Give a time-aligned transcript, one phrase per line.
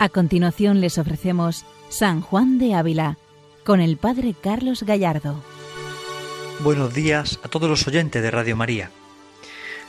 [0.00, 3.18] A continuación les ofrecemos San Juan de Ávila
[3.64, 5.42] con el Padre Carlos Gallardo.
[6.60, 8.92] Buenos días a todos los oyentes de Radio María.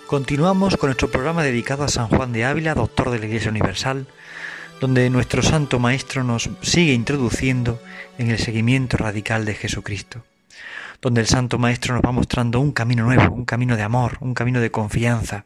[0.07, 4.07] Continuamos con nuestro programa dedicado a San Juan de Ávila, doctor de la Iglesia Universal,
[4.81, 7.79] donde nuestro Santo Maestro nos sigue introduciendo
[8.17, 10.23] en el seguimiento radical de Jesucristo,
[11.03, 14.33] donde el Santo Maestro nos va mostrando un camino nuevo, un camino de amor, un
[14.33, 15.45] camino de confianza,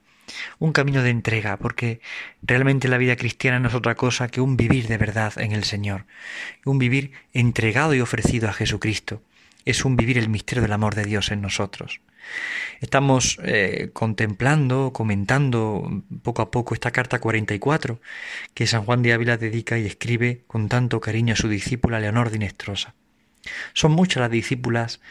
[0.59, 2.02] un camino de entrega, porque
[2.41, 5.64] realmente la vida cristiana no es otra cosa que un vivir de verdad en el
[5.64, 6.05] Señor,
[6.66, 9.22] un vivir entregado y ofrecido a Jesucristo,
[9.66, 12.02] es un vivir el misterio del amor de Dios en nosotros.
[12.80, 18.00] Estamos eh, contemplando, comentando poco a poco esta carta 44
[18.53, 22.30] que San Juan de Ávila dedica y escribe con tanto cariño a su discípula Leonor
[22.30, 22.94] Dinestrosa.
[23.73, 25.02] Son muchas las discípulas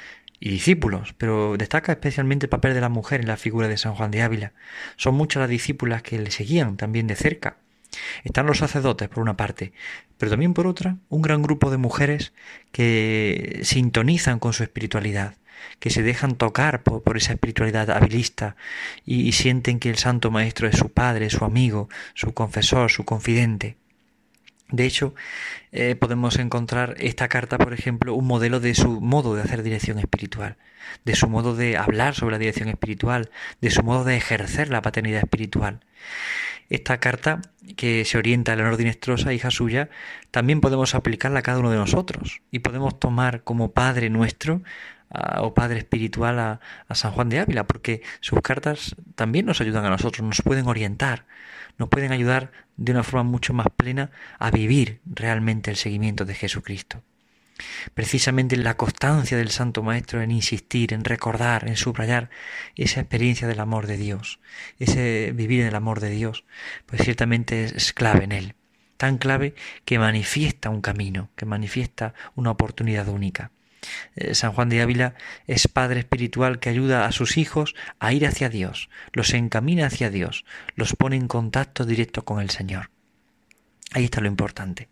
[0.45, 3.95] y discípulos, pero destaca especialmente el papel de la mujer en la figura de San
[3.95, 4.53] Juan de Ávila.
[4.97, 7.59] Son muchas las discípulas que le seguían también de cerca.
[8.25, 9.73] Están los sacerdotes por una parte,
[10.19, 12.33] pero también por otra un gran grupo de mujeres
[12.73, 15.37] que sintonizan con su espiritualidad,
[15.79, 18.57] que se dejan tocar por, esa espiritualidad habilista
[19.07, 23.77] y sienten que el Santo Maestro es su padre, su amigo, su confesor, su confidente.
[24.73, 25.15] De hecho,
[25.70, 29.98] eh, podemos encontrar esta carta, por ejemplo, un modelo de su modo de hacer dirección
[29.98, 30.56] espiritual,
[31.05, 34.81] de su modo de hablar sobre la dirección espiritual, de su modo de ejercer la
[34.81, 35.81] paternidad espiritual.
[36.70, 37.42] Esta carta,
[37.77, 39.91] que se orienta a Leonor Dinestrosa, hija suya,
[40.31, 44.62] también podemos aplicarla a cada uno de nosotros y podemos tomar como Padre nuestro
[45.39, 49.84] o Padre espiritual a, a San Juan de Ávila, porque sus cartas también nos ayudan
[49.84, 51.27] a nosotros, nos pueden orientar
[51.78, 56.35] nos pueden ayudar de una forma mucho más plena a vivir realmente el seguimiento de
[56.35, 57.02] Jesucristo.
[57.95, 62.30] Precisamente la constancia del Santo Maestro en insistir, en recordar, en subrayar
[62.77, 64.41] esa experiencia del amor de Dios,
[64.79, 66.45] ese vivir en el amor de Dios,
[66.86, 68.55] pues ciertamente es clave en él,
[68.96, 69.55] tan clave
[69.85, 73.51] que manifiesta un camino, que manifiesta una oportunidad única.
[74.15, 75.15] Eh, San Juan de Ávila
[75.47, 80.11] es padre espiritual que ayuda a sus hijos a ir hacia Dios, los encamina hacia
[80.11, 80.45] Dios,
[80.75, 82.91] los pone en contacto directo con el Señor.
[83.93, 84.89] Ahí está lo importante.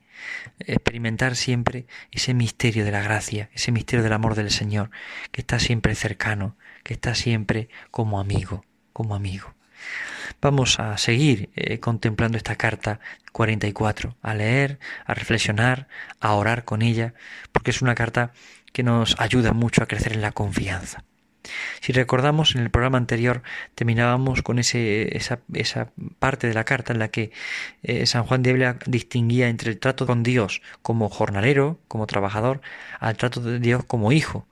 [0.58, 4.90] Experimentar siempre ese misterio de la gracia, ese misterio del amor del Señor,
[5.32, 9.54] que está siempre cercano, que está siempre como amigo, como amigo.
[10.42, 13.00] Vamos a seguir eh, contemplando esta carta
[13.32, 15.88] 44, a leer, a reflexionar,
[16.20, 17.14] a orar con ella,
[17.52, 18.32] porque es una carta
[18.72, 21.04] que nos ayuda mucho a crecer en la confianza.
[21.80, 23.42] Si recordamos, en el programa anterior
[23.74, 27.32] terminábamos con ese, esa, esa parte de la carta en la que
[27.82, 32.60] eh, San Juan de Ávila distinguía entre el trato con Dios como jornalero, como trabajador,
[32.98, 34.46] al trato de Dios como hijo.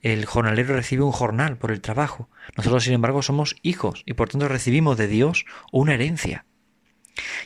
[0.00, 2.28] El jornalero recibe un jornal por el trabajo.
[2.56, 6.44] Nosotros, sin embargo, somos hijos y por tanto recibimos de Dios una herencia.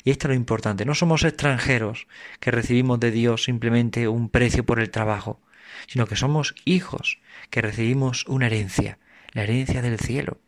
[0.04, 0.84] Y esto es lo importante.
[0.84, 2.06] No somos extranjeros
[2.40, 5.40] que recibimos de Dios simplemente un precio por el trabajo
[5.86, 7.18] sino que somos hijos,
[7.50, 8.98] que recibimos una herencia,
[9.32, 10.38] la herencia del cielo.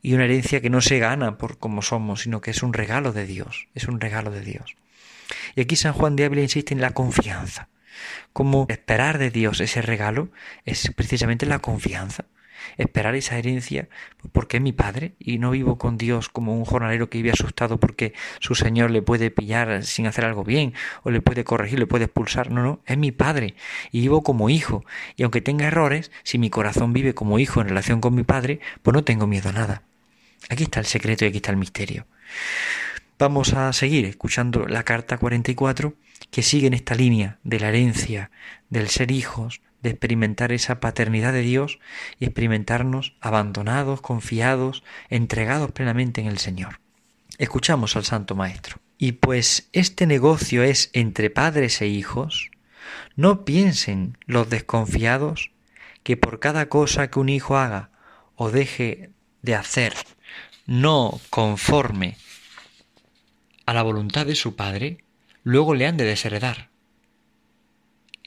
[0.00, 3.12] Y una herencia que no se gana por como somos, sino que es un regalo
[3.12, 4.74] de Dios, es un regalo de Dios.
[5.54, 7.68] Y aquí San Juan de Ávila insiste en la confianza.
[8.32, 10.30] Como esperar de Dios ese regalo
[10.64, 12.24] es precisamente la confianza
[12.76, 13.88] esperar esa herencia
[14.32, 17.78] porque es mi padre y no vivo con Dios como un jornalero que vive asustado
[17.78, 21.86] porque su Señor le puede pillar sin hacer algo bien o le puede corregir, le
[21.86, 22.50] puede expulsar.
[22.50, 23.54] No, no, es mi padre
[23.90, 24.84] y vivo como hijo.
[25.16, 28.60] Y aunque tenga errores, si mi corazón vive como hijo en relación con mi padre,
[28.82, 29.82] pues no tengo miedo a nada.
[30.48, 32.06] Aquí está el secreto y aquí está el misterio.
[33.18, 35.94] Vamos a seguir escuchando la carta 44
[36.30, 38.30] que sigue en esta línea de la herencia,
[38.68, 41.78] del ser hijos, de experimentar esa paternidad de Dios
[42.18, 46.80] y experimentarnos abandonados, confiados, entregados plenamente en el Señor.
[47.38, 48.78] Escuchamos al Santo Maestro.
[48.98, 52.50] Y pues este negocio es entre padres e hijos,
[53.16, 55.50] no piensen los desconfiados
[56.02, 57.90] que por cada cosa que un hijo haga
[58.36, 59.10] o deje
[59.42, 59.94] de hacer
[60.66, 62.16] no conforme
[63.66, 65.04] a la voluntad de su padre,
[65.42, 66.71] luego le han de desheredar.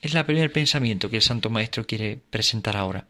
[0.06, 3.08] Es el primer pensamiento que el Santo Maestro quiere presentar ahora.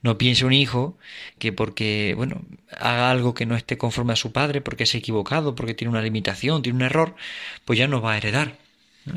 [0.00, 0.96] No piense un hijo
[1.38, 5.54] que porque, bueno, haga algo que no esté conforme a su padre, porque es equivocado,
[5.54, 7.16] porque tiene una limitación, tiene un error,
[7.66, 8.56] pues ya no va a heredar.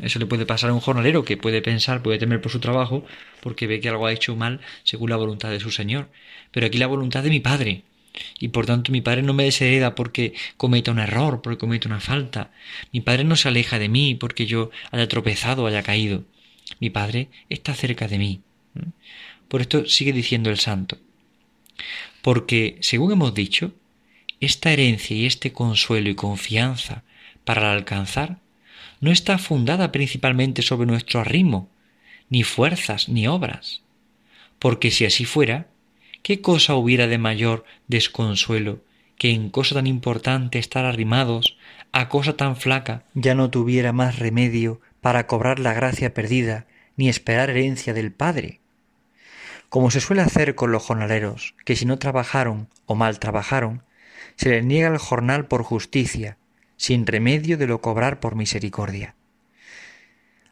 [0.02, 3.06] Eso le puede pasar a un jornalero que puede pensar, puede temer por su trabajo,
[3.40, 6.10] porque ve que algo ha hecho mal según la voluntad de su Señor.
[6.50, 7.84] Pero aquí la voluntad de mi padre.
[8.38, 12.00] Y por tanto mi padre no me deshereda porque cometa un error, porque cometa una
[12.00, 12.50] falta.
[12.92, 16.24] Mi padre no se aleja de mí porque yo haya tropezado, haya caído.
[16.78, 18.40] Mi Padre está cerca de mí.
[19.48, 20.98] Por esto sigue diciendo el santo.
[22.22, 23.72] Porque, según hemos dicho,
[24.40, 27.02] esta herencia y este consuelo y confianza
[27.44, 28.38] para alcanzar
[29.00, 31.68] no está fundada principalmente sobre nuestro ritmo,
[32.28, 33.82] ni fuerzas, ni obras.
[34.58, 35.68] Porque si así fuera,
[36.22, 38.82] ¿qué cosa hubiera de mayor desconsuelo
[39.16, 41.56] que en cosa tan importante estar arrimados
[41.92, 46.66] a cosa tan flaca ya no tuviera más remedio para cobrar la gracia perdida
[46.96, 48.60] ni esperar herencia del Padre?
[49.68, 53.84] Como se suele hacer con los jornaleros, que si no trabajaron o mal trabajaron,
[54.36, 56.36] se les niega el jornal por justicia,
[56.76, 59.14] sin remedio de lo cobrar por misericordia.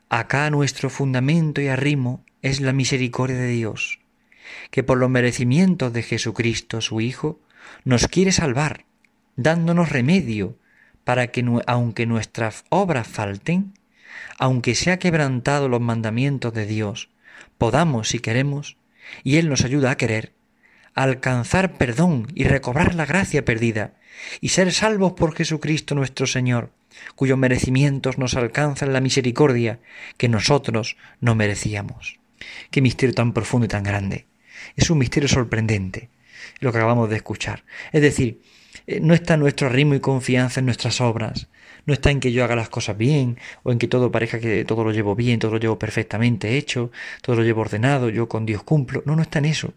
[0.08, 3.98] Acá nuestro fundamento y arrimo es la misericordia de Dios,
[4.70, 7.40] que por los merecimientos de Jesucristo su Hijo
[7.84, 8.84] nos quiere salvar,
[9.36, 10.56] dándonos remedio
[11.04, 13.72] para que aunque nuestras obras falten,
[14.38, 17.08] aunque sea quebrantado los mandamientos de Dios,
[17.58, 18.76] podamos, si queremos,
[19.24, 20.32] y Él nos ayuda a querer,
[20.94, 23.94] alcanzar perdón y recobrar la gracia perdida,
[24.40, 26.72] y ser salvos por Jesucristo nuestro Señor,
[27.14, 29.78] cuyos merecimientos nos alcanzan la misericordia
[30.16, 32.18] que nosotros no merecíamos.
[32.70, 34.26] Qué misterio tan profundo y tan grande.
[34.76, 36.08] Es un misterio sorprendente
[36.60, 37.64] lo que acabamos de escuchar.
[37.92, 38.40] Es decir,
[38.86, 41.48] eh, no está nuestro ritmo y confianza en nuestras obras,
[41.88, 44.67] no está en que yo haga las cosas bien o en que todo parezca que
[44.67, 46.90] todo lo llevo bien, todo lo llevo perfectamente hecho,
[47.23, 49.02] todo lo llevo ordenado, yo con Dios cumplo.
[49.06, 49.73] No, no está en eso.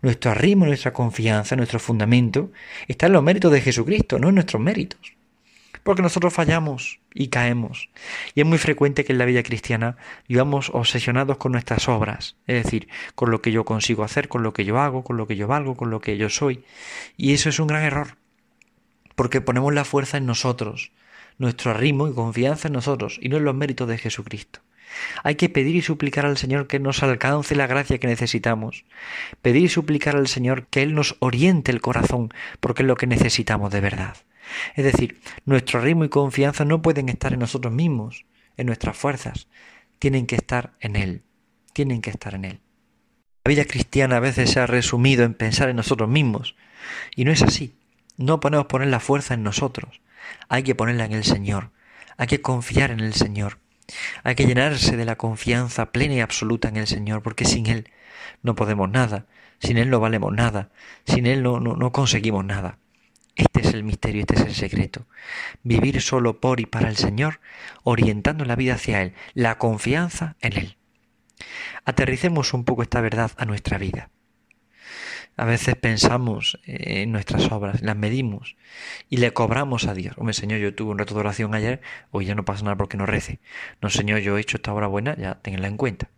[0.00, 2.50] Nuestro ritmo, nuestra confianza, nuestro fundamento
[2.88, 5.12] está en los méritos de Jesucristo, no en nuestros méritos
[5.82, 7.88] porque nosotros fallamos y caemos.
[8.34, 9.96] Y es muy frecuente que en la vida cristiana
[10.28, 14.52] vivamos obsesionados con nuestras obras, es decir, con lo que yo consigo hacer, con lo
[14.52, 16.64] que yo hago, con lo que yo valgo, con lo que yo soy.
[17.16, 18.16] Y eso es un gran error,
[19.14, 20.92] porque ponemos la fuerza en nosotros,
[21.40, 24.60] nuestro ritmo y confianza en nosotros, y no en los méritos de Jesucristo.
[25.24, 28.84] Hay que pedir y suplicar al Señor que nos alcance la gracia que necesitamos.
[29.40, 32.28] Pedir y suplicar al Señor que Él nos oriente el corazón,
[32.60, 34.16] porque es lo que necesitamos de verdad.
[34.74, 38.26] Es decir, nuestro ritmo y confianza no pueden estar en nosotros mismos,
[38.58, 39.48] en nuestras fuerzas,
[39.98, 41.22] tienen que estar en Él,
[41.72, 42.60] tienen que estar en Él.
[43.44, 46.54] La vida cristiana a veces se ha resumido en pensar en nosotros mismos,
[47.16, 47.76] y no es así.
[48.18, 50.02] No podemos poner la fuerza en nosotros,
[50.48, 51.70] hay que ponerla en el Señor,
[52.16, 53.58] hay que confiar en el Señor,
[54.22, 57.90] hay que llenarse de la confianza plena y absoluta en el Señor, porque sin Él
[58.42, 59.26] no podemos nada,
[59.58, 60.70] sin Él no valemos nada,
[61.06, 62.78] sin Él no, no, no conseguimos nada.
[63.36, 65.06] Este es el misterio, este es el secreto.
[65.62, 67.40] Vivir solo por y para el Señor,
[67.84, 70.76] orientando la vida hacia Él, la confianza en Él.
[71.84, 74.10] Aterricemos un poco esta verdad a nuestra vida.
[75.40, 78.56] A veces pensamos en nuestras obras, las medimos
[79.08, 80.14] y le cobramos a Dios.
[80.18, 82.98] Hombre, Señor, yo tuve un reto de oración ayer, hoy ya no pasa nada porque
[82.98, 83.40] no rece.
[83.80, 86.10] No, Señor, yo he hecho esta obra buena, ya tenganla en cuenta.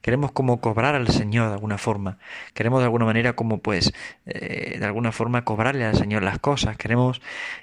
[0.00, 2.16] Queremos como cobrar al Señor de alguna forma.
[2.54, 3.92] Queremos de alguna manera como pues,
[4.24, 6.78] eh, de alguna forma cobrarle al Señor las cosas.
[6.78, 7.20] Queremos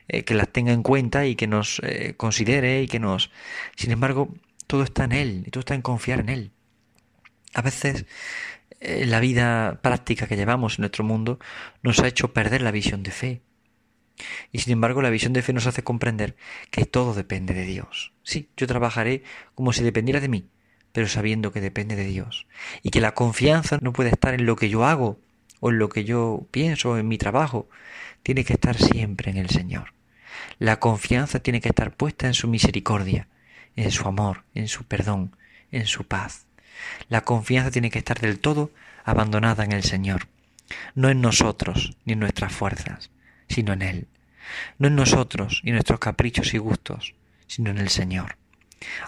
[0.09, 3.31] eh, que las tenga en cuenta y que nos eh, considere y que nos...
[3.75, 4.29] Sin embargo,
[4.67, 6.51] todo está en Él y todo está en confiar en Él.
[7.55, 8.05] A veces
[8.79, 11.39] eh, la vida práctica que llevamos en nuestro mundo
[11.83, 13.41] nos ha hecho perder la visión de fe.
[14.51, 16.35] Y sin embargo la visión de fe nos hace comprender
[16.71, 18.13] que todo depende de Dios.
[18.23, 19.23] Sí, yo trabajaré
[19.55, 20.49] como si dependiera de mí,
[20.91, 22.47] pero sabiendo que depende de Dios.
[22.83, 25.19] Y que la confianza no puede estar en lo que yo hago
[25.59, 27.69] o en lo que yo pienso, en mi trabajo.
[28.23, 29.93] Tiene que estar siempre en el Señor.
[30.57, 33.27] La confianza tiene que estar puesta en su misericordia,
[33.75, 35.35] en su amor, en su perdón,
[35.71, 36.48] en su paz.
[37.07, 38.71] La confianza tiene que estar del todo
[39.03, 40.27] abandonada en el Señor,
[40.95, 43.11] no en nosotros ni en nuestras fuerzas,
[43.47, 44.07] sino en Él,
[44.77, 47.15] no en nosotros y nuestros caprichos y gustos,
[47.47, 48.37] sino en el Señor.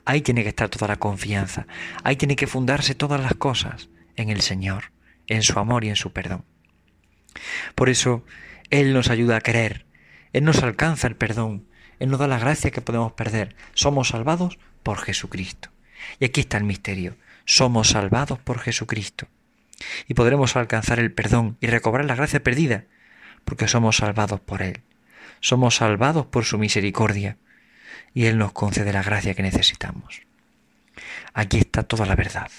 [0.06, 1.68] Ahí tiene que estar toda la confianza,
[2.04, 4.92] ahí tiene que fundarse todas las cosas, en el Señor,
[5.28, 6.44] en su amor y en su perdón.
[7.76, 8.26] Por eso,
[8.70, 9.86] Él nos ayuda a creer,
[10.34, 11.66] Él nos alcanza el perdón,
[12.00, 13.56] Él nos da la gracia que podemos perder.
[13.74, 15.70] Somos salvados por Jesucristo.
[16.20, 19.28] Y aquí está el misterio somos salvados por Jesucristo
[20.08, 22.86] y podremos alcanzar el perdón y recobrar la gracia perdida,
[23.46, 24.82] porque somos salvados por Él.
[25.40, 27.38] Somos salvados por su misericordia
[28.14, 30.22] y Él nos concede la gracia que necesitamos.
[31.34, 32.52] Aquí está toda la verdad.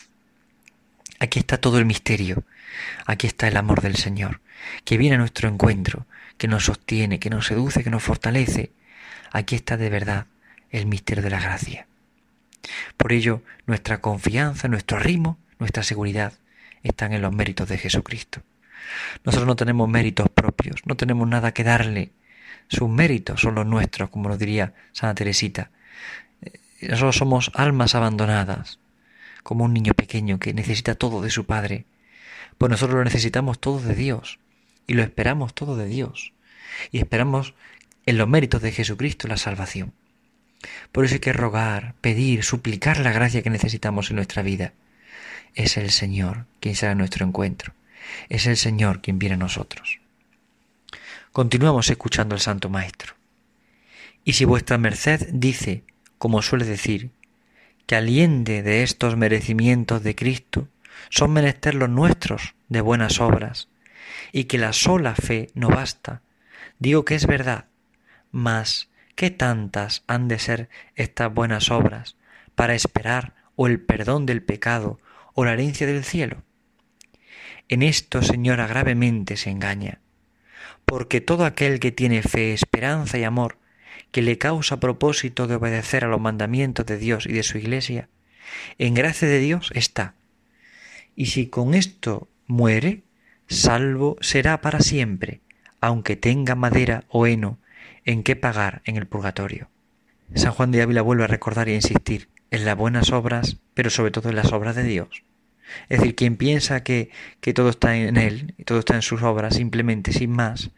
[1.21, 2.43] Aquí está todo el misterio.
[3.07, 4.41] Aquí está el amor del Señor,
[4.85, 6.07] que viene a nuestro encuentro,
[6.39, 8.73] que nos sostiene, que nos seduce, que nos fortalece.
[9.31, 10.27] Aquí está de verdad
[10.71, 11.87] el misterio de la gracia.
[12.97, 16.35] Por ello, nuestra confianza, nuestro ritmo, nuestra seguridad
[16.83, 18.43] están en los méritos de Jesucristo.
[19.25, 22.11] Nosotros no tenemos méritos propios, no tenemos nada que darle.
[22.69, 25.71] Sus méritos son los nuestros, como lo diría Santa Teresita.
[26.43, 28.79] Eh, nosotros somos almas abandonadas,
[29.43, 31.85] como un niño pequeño que necesita todo de su padre.
[32.59, 34.39] Pues nosotros lo necesitamos todo de Dios
[34.87, 36.33] y lo esperamos todo de Dios.
[36.91, 37.55] Y esperamos
[38.07, 39.93] en los méritos de Jesucristo la salvación.
[40.93, 44.73] Por eso hay que rogar, pedir, suplicar la gracia que necesitamos en nuestra vida.
[45.55, 47.75] Es el Señor quien será nuestro encuentro.
[48.29, 50.01] Es el Señor quien viene a nosotros.
[51.33, 53.15] Continuamos escuchando al Santo Maestro.
[54.25, 55.83] Y si vuestra merced dice,
[56.19, 57.11] como suele decir,
[57.87, 60.69] que aliende de estos merecimientos de Cristo
[61.11, 63.69] son menester los nuestros de buenas obras,
[64.31, 66.23] y que la sola fe no basta,
[66.79, 67.67] digo que es verdad,
[68.31, 72.17] mas ¿qué tantas han de ser estas buenas obras
[72.55, 74.99] para esperar o el perdón del pecado
[75.35, 76.43] o la herencia del cielo?
[77.69, 80.01] En esto, señora, gravemente se engaña,
[80.85, 83.59] porque todo aquel que tiene fe, esperanza y amor,
[84.11, 88.09] que le causa propósito de obedecer a los mandamientos de Dios y de su Iglesia,
[88.79, 90.15] en gracia de Dios está.
[91.17, 93.05] Y si con esto muere,
[93.49, 95.41] salvo será para siempre,
[95.81, 97.59] aunque tenga madera o heno
[98.05, 99.69] en qué pagar en el purgatorio.
[100.35, 103.91] San Juan de Ávila vuelve a recordar y a insistir en las buenas obras, pero
[103.91, 105.25] sobre todo en las obras de Dios.
[105.89, 109.23] Es decir, quien piensa que, que todo está en Él, y todo está en sus
[109.23, 110.71] obras, simplemente, sin más,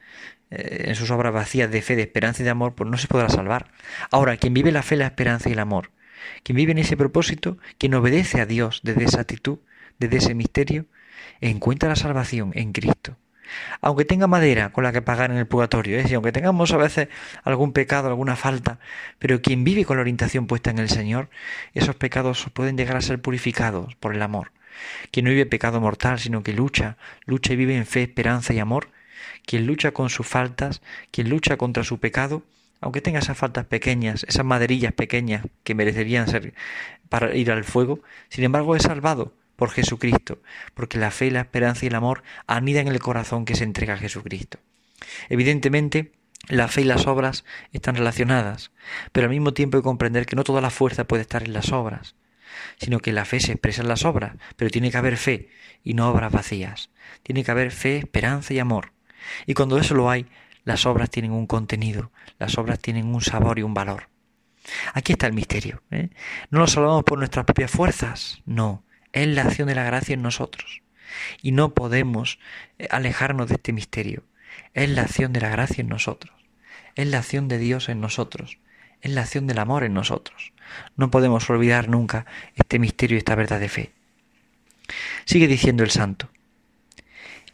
[0.50, 3.08] eh, en sus obras vacías de fe, de esperanza y de amor, pues no se
[3.08, 3.70] podrá salvar.
[4.10, 5.90] Ahora, quien vive la fe, la esperanza y el amor,
[6.42, 9.58] quien vive en ese propósito, quien obedece a Dios desde esa actitud,
[9.98, 10.86] desde ese misterio,
[11.40, 13.16] encuentra la salvación en Cristo.
[13.80, 16.76] Aunque tenga madera con la que pagar en el purgatorio, es decir, aunque tengamos a
[16.76, 17.08] veces
[17.42, 18.78] algún pecado, alguna falta,
[19.18, 21.28] pero quien vive con la orientación puesta en el Señor,
[21.74, 24.52] esos pecados pueden llegar a ser purificados por el amor.
[25.10, 26.96] Quien no vive pecado mortal, sino que lucha,
[27.26, 28.88] lucha y vive en fe, esperanza y amor,
[29.46, 32.42] quien lucha con sus faltas, quien lucha contra su pecado,
[32.80, 36.54] aunque tenga esas faltas pequeñas, esas maderillas pequeñas que merecerían ser
[37.08, 39.32] para ir al fuego, sin embargo es salvado
[39.64, 40.42] por Jesucristo,
[40.74, 43.94] porque la fe, la esperanza y el amor anidan en el corazón que se entrega
[43.94, 44.58] a Jesucristo.
[45.30, 46.12] Evidentemente,
[46.48, 48.72] la fe y las obras están relacionadas,
[49.12, 51.54] pero al mismo tiempo hay que comprender que no toda la fuerza puede estar en
[51.54, 52.14] las obras,
[52.78, 55.48] sino que la fe se expresa en las obras, pero tiene que haber fe
[55.82, 56.90] y no obras vacías.
[57.22, 58.92] Tiene que haber fe, esperanza y amor.
[59.46, 60.26] Y cuando eso lo hay,
[60.64, 64.10] las obras tienen un contenido, las obras tienen un sabor y un valor.
[64.92, 65.82] Aquí está el misterio.
[65.90, 66.10] ¿eh?
[66.50, 70.22] No nos salvamos por nuestras propias fuerzas, no, es la acción de la gracia en
[70.22, 70.82] nosotros.
[71.40, 72.40] Y no podemos
[72.78, 74.24] eh, alejarnos de este misterio.
[74.74, 76.34] Es la acción de la gracia en nosotros.
[76.96, 78.58] Es la acción de Dios en nosotros.
[79.00, 80.52] Es la acción del amor en nosotros.
[80.96, 83.92] No podemos olvidar nunca este misterio y esta verdad de fe.
[85.24, 86.28] Sigue diciendo el santo.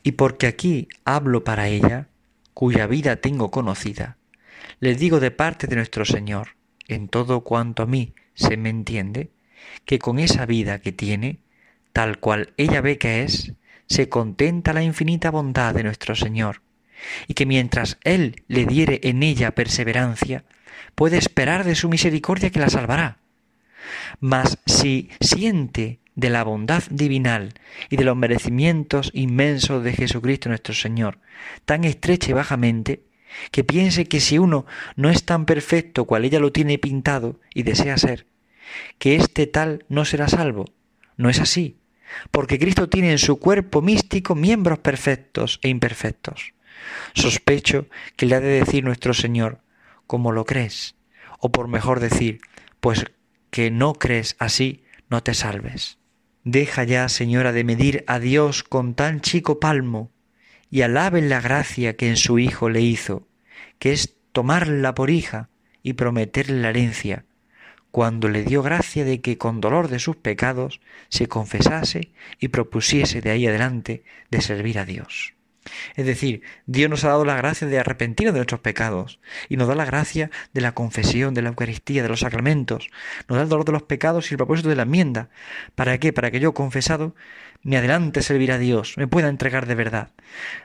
[0.03, 2.09] Y porque aquí hablo para ella,
[2.55, 4.17] cuya vida tengo conocida,
[4.79, 6.57] les digo de parte de nuestro Señor,
[6.89, 9.31] en todo cuanto a mí se me entiende,
[9.85, 11.41] que con esa vida que tiene,
[11.93, 13.53] tal cual ella ve que es,
[13.87, 16.63] se contenta la infinita bondad de nuestro Señor,
[17.27, 20.45] y que mientras Él le diere en ella perseverancia,
[20.95, 23.19] puede esperar de su misericordia que la salvará.
[24.21, 27.55] Mas si siente de la bondad divinal
[27.89, 31.19] y de los merecimientos inmensos de Jesucristo nuestro Señor,
[31.65, 33.03] tan estrecha y bajamente,
[33.51, 34.67] que piense que si uno
[34.97, 38.27] no es tan perfecto cual ella lo tiene pintado y desea ser,
[38.99, 40.67] que este tal no será salvo.
[41.17, 41.77] No es así,
[42.31, 46.55] porque Cristo tiene en su cuerpo místico miembros perfectos e imperfectos.
[47.15, 47.87] Sospecho
[48.17, 49.61] que le ha de decir nuestro Señor,
[50.07, 50.95] ¿cómo lo crees?
[51.39, 52.41] O por mejor decir,
[52.81, 53.05] pues
[53.51, 55.99] que no crees así, no te salves.
[56.45, 60.11] Deja ya, Señora, de medir a Dios con tan chico palmo,
[60.71, 63.27] y alaben la gracia que en su Hijo le hizo,
[63.79, 65.49] que es tomarla por hija
[65.83, 67.25] y prometerle la herencia,
[67.91, 73.21] cuando le dio gracia de que con dolor de sus pecados se confesase y propusiese
[73.21, 75.35] de ahí adelante de servir a Dios.
[75.95, 79.69] Es decir, Dios nos ha dado la gracia de arrepentirnos de nuestros pecados y nos
[79.69, 82.89] da la gracia de la confesión, de la Eucaristía, de los sacramentos,
[83.29, 85.29] nos da el dolor de los pecados y el propósito de la enmienda.
[85.75, 86.13] ¿Para qué?
[86.13, 87.15] Para que yo, confesado,
[87.63, 90.11] me adelante a servir a Dios, me pueda entregar de verdad.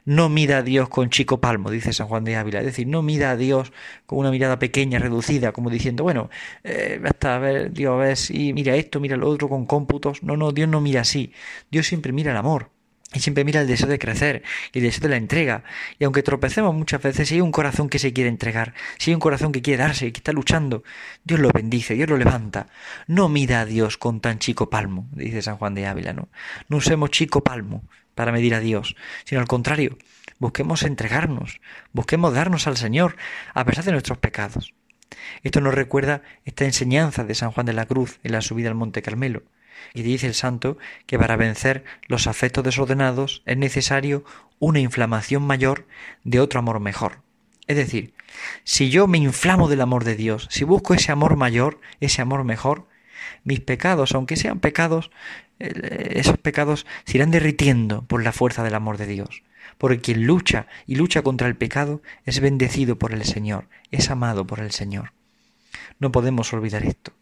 [0.05, 3.01] No mida a Dios con chico palmo, dice San Juan de Ávila, es decir, no
[3.01, 3.73] mida a Dios
[4.05, 6.29] con una mirada pequeña, reducida, como diciendo, bueno,
[6.63, 10.23] eh, hasta a ver, Dios, a ver si mira esto, mira lo otro con cómputos.
[10.23, 11.33] No, no, Dios no mira así.
[11.69, 12.75] Dios siempre mira el amor.
[13.15, 14.43] Y siempre mira el deseo de crecer
[14.74, 15.63] y el deseo de la entrega.
[15.98, 19.15] Y aunque tropecemos muchas veces, si hay un corazón que se quiere entregar, si hay
[19.15, 20.84] un corazón que quiere darse, que está luchando,
[21.24, 22.67] Dios lo bendice, Dios lo levanta.
[23.07, 26.27] No mida a Dios con tan chico palmo, dice San Juan de Ávila, ¿no?
[26.67, 27.84] No usemos chico palmo
[28.15, 29.98] para medir a Dios, sino al contrario,
[30.38, 31.62] busquemos entregarnos,
[31.93, 33.15] busquemos darnos al Señor
[33.53, 34.74] a pesar de nuestros pecados.
[35.43, 38.75] Esto nos recuerda esta enseñanza de San Juan de la Cruz en la subida al
[38.75, 39.43] Monte Carmelo.
[39.94, 44.24] Y dice el santo que para vencer los afectos desordenados es necesario
[44.60, 45.88] una inflamación mayor
[46.24, 47.20] de otro amor mejor.
[47.67, 48.13] Es decir,
[48.63, 52.44] si yo me inflamo del amor de Dios, si busco ese amor mayor, ese amor
[52.44, 52.88] mejor,
[53.44, 55.12] mis pecados, aunque sean pecados,
[55.60, 59.44] esos pecados se irán derritiendo por la fuerza del amor de Dios.
[59.77, 64.46] Porque quien lucha y lucha contra el pecado es bendecido por el Señor, es amado
[64.46, 65.13] por el Señor.
[66.00, 67.13] No podemos olvidar esto.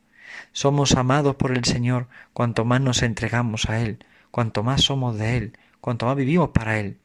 [0.54, 5.36] Somos amados por el Señor cuanto más nos entregamos a Él, cuanto más somos de
[5.36, 7.00] Él, cuanto más vivimos para Él.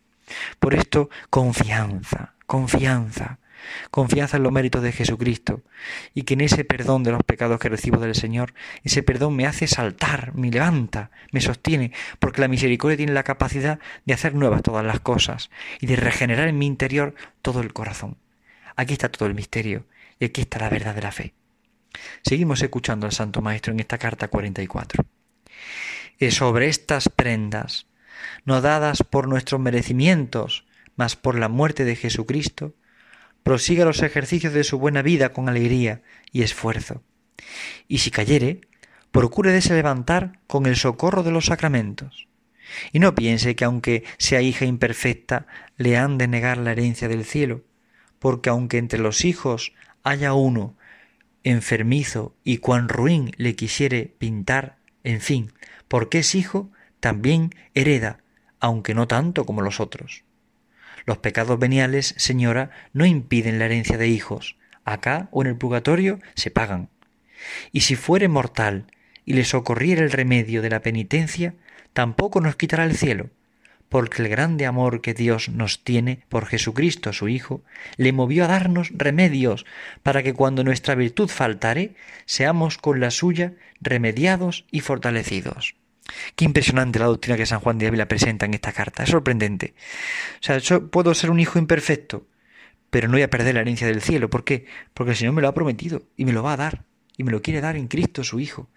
[0.60, 3.38] Por esto, confianza, confianza,
[3.90, 5.62] confianza en los méritos de Jesucristo
[6.12, 8.52] y que en ese perdón de los pecados que recibo del Señor,
[8.84, 13.78] ese perdón me hace saltar, me levanta, me sostiene, porque la misericordia tiene la capacidad
[14.04, 15.48] de hacer nuevas todas las cosas
[15.80, 18.18] y de regenerar en mi interior todo el corazón.
[18.76, 19.86] Aquí está todo el misterio
[20.20, 21.32] y aquí está la verdad de la fe.
[22.22, 25.04] Seguimos escuchando al Santo Maestro en esta carta 44.
[26.18, 27.86] Y sobre estas prendas,
[28.44, 30.66] no dadas por nuestros merecimientos,
[30.96, 32.74] mas por la muerte de Jesucristo,
[33.42, 36.02] prosiga los ejercicios de su buena vida con alegría
[36.32, 37.02] y esfuerzo.
[37.86, 38.62] Y si cayere,
[39.10, 42.28] procure de levantar con el socorro de los sacramentos.
[42.92, 47.24] Y no piense que aunque sea hija imperfecta, le han de negar la herencia del
[47.24, 47.64] cielo,
[48.18, 50.76] porque aunque entre los hijos haya uno
[51.44, 55.52] enfermizo y cuan ruin le quisiere pintar, en fin,
[55.88, 58.18] porque es hijo, también hereda,
[58.60, 60.24] aunque no tanto como los otros.
[61.06, 64.56] Los pecados veniales, señora, no impiden la herencia de hijos.
[64.84, 66.90] Acá o en el purgatorio se pagan.
[67.72, 68.92] Y si fuere mortal
[69.24, 71.54] y le socorriera el remedio de la penitencia,
[71.92, 73.30] tampoco nos quitará el cielo,
[73.88, 77.62] porque el grande amor que Dios nos tiene por Jesucristo su Hijo,
[77.96, 79.64] le movió a darnos remedios
[80.02, 81.94] para que cuando nuestra virtud faltare,
[82.26, 85.74] seamos con la suya remediados y fortalecidos.
[86.36, 89.02] Qué impresionante la doctrina que San Juan de Ávila presenta en esta carta.
[89.02, 89.74] Es sorprendente.
[90.40, 92.26] O sea, yo puedo ser un hijo imperfecto,
[92.90, 94.30] pero no voy a perder la herencia del cielo.
[94.30, 94.66] ¿Por qué?
[94.94, 96.84] Porque el Señor me lo ha prometido y me lo va a dar.
[97.16, 98.70] Y me lo quiere dar en Cristo, su Hijo.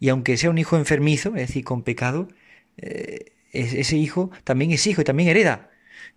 [0.00, 2.28] Y aunque sea un hijo enfermizo, es decir, con pecado,
[2.78, 5.70] eh, ese hijo también es hijo y también hereda.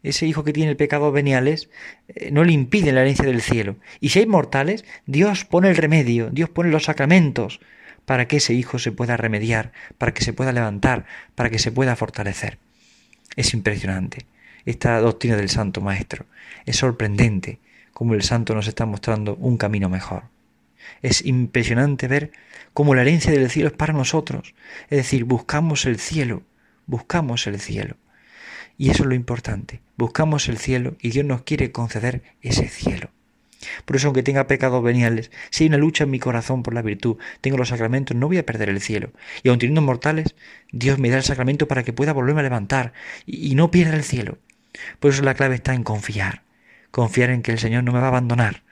[0.04, 1.70] Ese hijo que tiene el pecado veniales
[2.10, 3.78] eh, no le impide la herencia del cielo.
[4.02, 7.62] Y si hay mortales, Dios pone el remedio, Dios pone los sacramentos
[8.06, 11.72] para que ese hijo se pueda remediar, para que se pueda levantar, para que se
[11.72, 12.58] pueda fortalecer.
[13.38, 14.26] Es impresionante
[14.66, 16.26] esta doctrina del Santo Maestro.
[16.66, 17.60] Es sorprendente
[17.94, 20.24] cómo el Santo nos está mostrando un camino mejor.
[21.02, 22.32] Es impresionante ver
[22.74, 24.54] cómo la herencia del cielo es para nosotros.
[24.90, 26.44] Es decir, buscamos el cielo,
[26.86, 27.98] buscamos el cielo.
[28.78, 29.82] Y eso es lo importante.
[29.98, 33.12] Buscamos el cielo y Dios nos quiere conceder ese cielo.
[33.86, 36.82] Por eso, aunque tenga pecados veniales, si hay una lucha en mi corazón por la
[36.82, 39.12] virtud, tengo los sacramentos, no voy a perder el cielo.
[39.42, 40.36] Y aun teniendo mortales,
[40.72, 42.94] Dios me da el sacramento para que pueda volverme a levantar
[43.26, 44.38] y, y no pierda el cielo.
[45.00, 46.44] Por eso la clave está en confiar.
[46.92, 48.64] Confiar en que el Señor no me va a abandonar.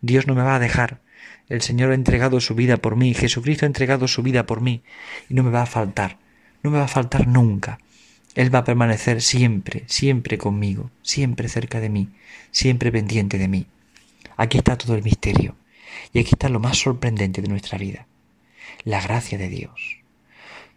[0.00, 1.00] Dios no me va a dejar.
[1.48, 3.14] El Señor ha entregado su vida por mí.
[3.14, 4.82] Jesucristo ha entregado su vida por mí.
[5.28, 6.18] Y no me va a faltar.
[6.62, 7.78] No me va a faltar nunca.
[8.34, 12.08] Él va a permanecer siempre, siempre conmigo, siempre cerca de mí,
[12.50, 13.66] siempre pendiente de mí.
[14.36, 15.54] Aquí está todo el misterio.
[16.12, 18.06] Y aquí está lo más sorprendente de nuestra vida.
[18.84, 19.98] La gracia de Dios.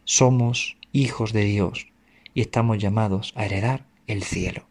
[0.04, 1.88] Somos hijos de Dios
[2.34, 4.68] y estamos llamados a heredar el cielo.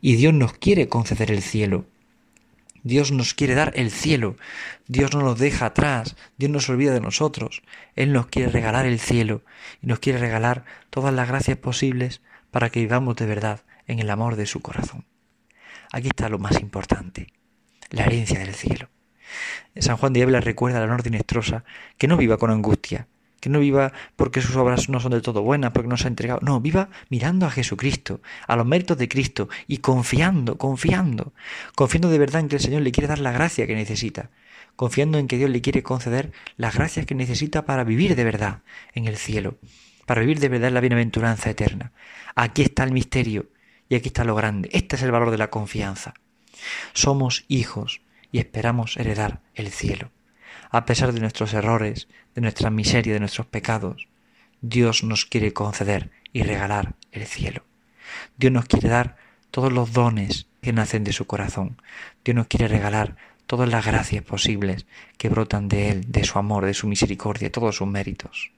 [0.00, 1.84] Y Dios nos quiere conceder el cielo.
[2.86, 4.36] Dios nos quiere dar el cielo.
[4.86, 6.14] Dios no nos deja atrás.
[6.36, 7.62] Dios no se olvida de nosotros.
[7.96, 9.42] Él nos quiere regalar el cielo
[9.82, 12.22] y nos quiere regalar todas las gracias posibles
[12.52, 15.04] para que vivamos de verdad en el amor de su corazón.
[15.90, 17.26] Aquí está lo más importante
[17.90, 18.88] la herencia del cielo.
[19.76, 21.64] San Juan de Ávila recuerda a la Nestrosa
[21.98, 23.08] que no viva con angustia,
[23.46, 26.08] que no viva porque sus obras no son del todo buenas, porque no se ha
[26.08, 26.40] entregado.
[26.42, 31.32] No, viva mirando a Jesucristo, a los méritos de Cristo y confiando, confiando,
[31.76, 34.30] confiando de verdad en que el Señor le quiere dar la gracia que necesita,
[34.74, 38.62] confiando en que Dios le quiere conceder las gracias que necesita para vivir de verdad
[38.94, 39.58] en el cielo,
[40.06, 41.92] para vivir de verdad en la bienaventuranza eterna.
[42.34, 43.46] Aquí está el misterio
[43.88, 44.70] y aquí está lo grande.
[44.72, 46.14] Este es el valor de la confianza.
[46.94, 48.00] Somos hijos
[48.32, 50.10] y esperamos heredar el cielo.
[50.76, 54.08] A pesar de nuestros errores, de nuestra miseria, de nuestros pecados,
[54.60, 57.62] Dios nos quiere conceder y regalar el cielo.
[58.36, 59.16] Dios nos quiere dar
[59.50, 61.80] todos los dones que nacen de su corazón.
[62.26, 64.84] Dios nos quiere regalar todas las gracias posibles
[65.16, 68.50] que brotan de Él, de su amor, de su misericordia, todos sus méritos.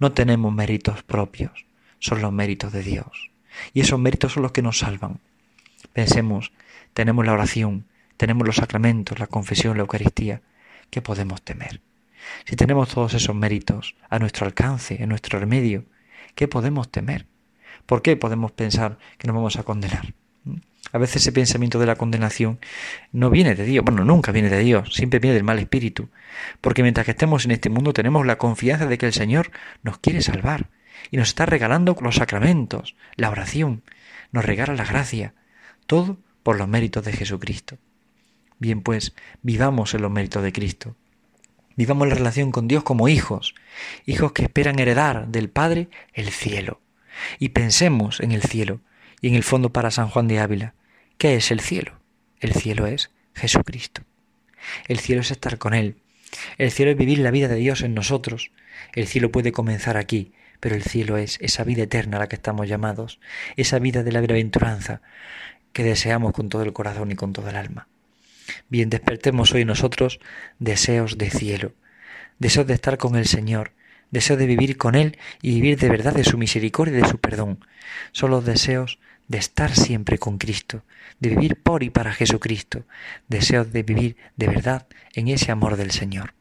[0.00, 1.66] No tenemos méritos propios,
[2.00, 3.30] son los méritos de Dios.
[3.72, 5.20] Y esos méritos son los que nos salvan.
[5.92, 6.50] Pensemos
[6.94, 7.84] tenemos la oración,
[8.16, 10.42] tenemos los sacramentos, la confesión, la Eucaristía,
[10.94, 11.80] ¿qué podemos temer?
[12.44, 15.86] Si tenemos todos esos méritos a nuestro alcance, en nuestro remedio,
[16.36, 17.26] ¿qué podemos temer?
[17.84, 20.14] ¿Por qué podemos pensar que nos vamos a condenar?
[20.92, 22.60] A veces ese pensamiento de la condenación
[23.10, 26.10] no viene de Dios, bueno, nunca viene de Dios, siempre viene del mal espíritu,
[26.60, 29.50] porque mientras que estemos en este mundo tenemos la confianza de que el Señor
[29.82, 30.70] nos quiere salvar
[31.10, 33.82] y nos está regalando los sacramentos, la oración,
[34.30, 35.34] nos regala la gracia,
[35.86, 37.78] todo por los méritos de Jesucristo.
[38.58, 40.96] Bien, pues, vivamos en los méritos de Cristo.
[41.76, 43.54] Vivamos la relación con Dios como hijos,
[44.06, 46.80] hijos que esperan heredar del Padre el cielo.
[47.38, 48.80] Y pensemos en el cielo
[49.20, 50.74] y en el fondo para San Juan de Ávila.
[51.18, 52.00] ¿Qué es el cielo?
[52.40, 54.02] El cielo es Jesucristo.
[54.86, 55.96] El cielo es estar con Él.
[56.58, 58.52] El cielo es vivir la vida de Dios en nosotros.
[58.94, 62.36] El cielo puede comenzar aquí, pero el cielo es esa vida eterna a la que
[62.36, 63.20] estamos llamados,
[63.56, 65.02] esa vida de la bienaventuranza
[65.72, 67.88] que deseamos con todo el corazón y con toda el alma.
[68.68, 70.20] Bien, despertemos hoy nosotros
[70.58, 71.72] deseos de cielo,
[72.38, 73.72] deseos de estar con el Señor,
[74.10, 77.18] deseos de vivir con Él y vivir de verdad de su misericordia y de su
[77.18, 77.64] perdón.
[78.12, 80.84] Son los deseos de estar siempre con Cristo,
[81.18, 82.84] de vivir por y para Jesucristo,
[83.28, 86.34] deseos de vivir de verdad en ese amor del Señor.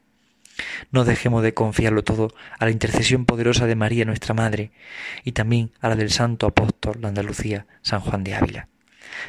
[0.91, 4.71] No dejemos de confiarlo todo a la intercesión poderosa de María nuestra Madre
[5.23, 8.67] y también a la del Santo Apóstol de Andalucía, San Juan de Ávila.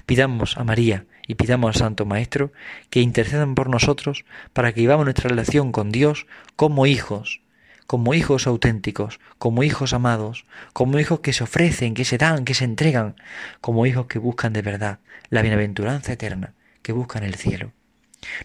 [0.07, 2.53] Pidamos a María y pidamos al Santo Maestro
[2.91, 7.41] que intercedan por nosotros para que vivamos nuestra relación con Dios como hijos,
[7.87, 12.55] como hijos auténticos, como hijos amados, como hijos que se ofrecen, que se dan, que
[12.55, 13.17] se entregan,
[13.61, 17.73] como hijos que buscan de verdad la bienaventuranza eterna, que buscan el cielo.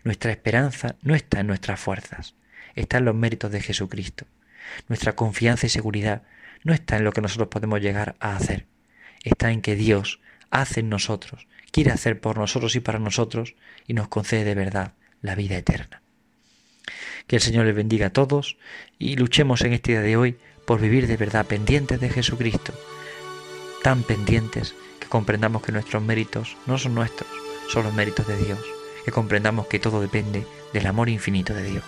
[0.04, 2.36] Nuestra esperanza no está en nuestras fuerzas,
[2.76, 4.26] está en los méritos de Jesucristo.
[4.88, 6.24] Nuestra confianza y seguridad
[6.63, 8.65] no está en lo que nosotros podemos llegar a hacer,
[9.24, 10.20] está en que Dios
[10.51, 13.55] hace en nosotros, quiere hacer por nosotros y para nosotros
[13.88, 16.01] y nos concede de verdad la vida eterna.
[17.27, 18.57] Que el Señor les bendiga a todos
[18.97, 22.73] y luchemos en este día de hoy por vivir de verdad pendientes de Jesucristo,
[23.83, 27.29] tan pendientes que comprendamos que nuestros méritos no son nuestros,
[27.69, 28.59] son los méritos de Dios,
[29.05, 31.85] que comprendamos que todo depende del amor infinito de Dios.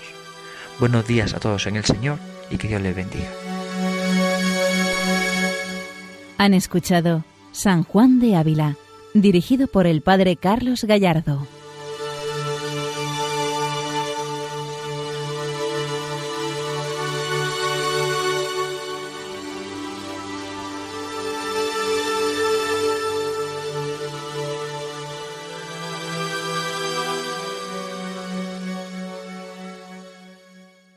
[0.80, 2.20] Buenos días a todos en el Señor
[2.50, 3.32] y que Dios les bendiga.
[6.38, 8.78] Han escuchado San Juan de Ávila,
[9.14, 11.48] dirigido por el Padre Carlos Gallardo.